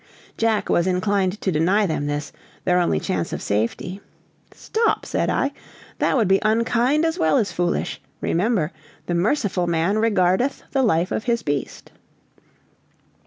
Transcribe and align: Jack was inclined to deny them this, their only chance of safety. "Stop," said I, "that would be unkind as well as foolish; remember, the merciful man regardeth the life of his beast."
Jack 0.35 0.67
was 0.67 0.87
inclined 0.87 1.39
to 1.41 1.51
deny 1.51 1.85
them 1.85 2.07
this, 2.07 2.31
their 2.65 2.79
only 2.79 2.99
chance 2.99 3.31
of 3.31 3.39
safety. 3.39 4.01
"Stop," 4.51 5.05
said 5.05 5.29
I, 5.29 5.51
"that 5.99 6.17
would 6.17 6.27
be 6.27 6.39
unkind 6.41 7.05
as 7.05 7.19
well 7.19 7.37
as 7.37 7.51
foolish; 7.51 8.01
remember, 8.19 8.71
the 9.05 9.13
merciful 9.13 9.67
man 9.67 9.99
regardeth 9.99 10.63
the 10.71 10.81
life 10.81 11.11
of 11.11 11.25
his 11.25 11.43
beast." 11.43 11.91